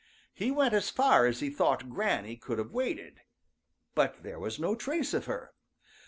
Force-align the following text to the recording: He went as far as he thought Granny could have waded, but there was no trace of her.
He 0.33 0.49
went 0.49 0.73
as 0.73 0.89
far 0.89 1.27
as 1.27 1.41
he 1.41 1.51
thought 1.51 1.87
Granny 1.87 2.35
could 2.35 2.57
have 2.57 2.71
waded, 2.71 3.21
but 3.93 4.23
there 4.23 4.39
was 4.39 4.59
no 4.59 4.73
trace 4.73 5.13
of 5.13 5.25
her. 5.25 5.53